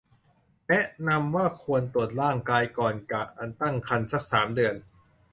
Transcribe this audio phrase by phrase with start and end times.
[0.67, 4.75] แนะนำว่าควรตรวจร่างกายก่อนการตั้งครรภ์สัก สาม เดือน